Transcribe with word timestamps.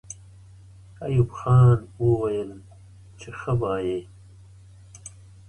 ایوب 1.05 1.29
خان 1.37 1.77
وویل 2.03 2.51
چې 3.19 3.29
ښه 3.39 3.53
وایئ. 3.61 3.99